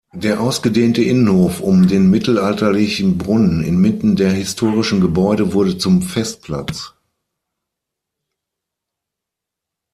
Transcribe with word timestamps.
Der 0.15 0.41
ausgedehnte 0.41 1.03
Innenhof 1.03 1.59
um 1.59 1.87
den 1.87 2.09
mittelalterlichen 2.09 3.19
Brunnen 3.19 3.63
inmitten 3.63 4.15
der 4.15 4.31
historischen 4.31 4.99
Gebäude 4.99 5.53
wurde 5.53 5.77
zum 5.77 6.01
Festplatz. 6.01 6.95